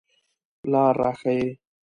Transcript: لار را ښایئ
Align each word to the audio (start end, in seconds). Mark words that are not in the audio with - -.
لار 0.71 0.93
را 0.99 1.11
ښایئ 1.19 1.47